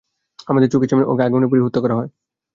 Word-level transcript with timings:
আমার 0.47 0.61
চোখের 0.73 0.89
সামনেই 0.89 1.09
ওকে 1.09 1.23
আগুনে 1.23 1.47
পুড়িয়ে 1.47 1.65
হত্যা 1.65 1.81
করা 1.83 1.95
হয়। 1.95 2.09